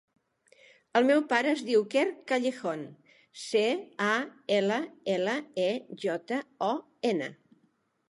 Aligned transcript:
El 0.99 1.03
meu 1.09 1.19
pare 1.33 1.51
es 1.57 1.61
diu 1.67 1.83
Quer 1.91 2.05
Callejon: 2.31 2.83
ce, 3.43 3.63
a, 4.09 4.11
ela, 4.59 4.83
ela, 5.19 5.39
e, 5.71 5.71
jota, 6.07 6.45
o, 6.73 6.75
ena. 7.17 7.35